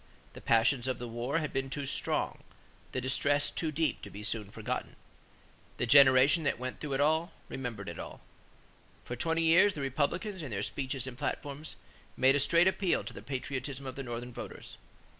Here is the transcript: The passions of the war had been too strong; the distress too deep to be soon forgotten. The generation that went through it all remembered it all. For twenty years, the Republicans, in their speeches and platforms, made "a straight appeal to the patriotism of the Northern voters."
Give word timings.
The 0.33 0.41
passions 0.41 0.87
of 0.87 0.97
the 0.97 1.07
war 1.07 1.37
had 1.37 1.53
been 1.53 1.69
too 1.69 1.85
strong; 1.85 2.39
the 2.91 2.99
distress 2.99 3.51
too 3.51 3.71
deep 3.71 4.01
to 4.01 4.09
be 4.09 4.23
soon 4.23 4.49
forgotten. 4.49 4.95
The 5.77 5.85
generation 5.85 6.41
that 6.43 6.57
went 6.57 6.79
through 6.79 6.93
it 6.93 6.99
all 6.99 7.33
remembered 7.49 7.87
it 7.87 7.99
all. 7.99 8.19
For 9.05 9.15
twenty 9.15 9.43
years, 9.43 9.75
the 9.75 9.81
Republicans, 9.81 10.41
in 10.41 10.49
their 10.49 10.63
speeches 10.63 11.05
and 11.05 11.19
platforms, 11.19 11.75
made 12.17 12.35
"a 12.35 12.39
straight 12.39 12.67
appeal 12.67 13.03
to 13.03 13.13
the 13.13 13.21
patriotism 13.21 13.85
of 13.85 13.95
the 13.95 14.01
Northern 14.01 14.33
voters." 14.33 14.77